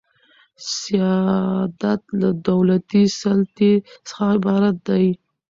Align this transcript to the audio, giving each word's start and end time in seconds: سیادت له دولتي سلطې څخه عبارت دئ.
سیادت 0.77 2.01
له 2.21 2.29
دولتي 2.49 3.03
سلطې 3.21 3.73
څخه 4.07 4.23
عبارت 4.35 4.75
دئ. 4.87 5.07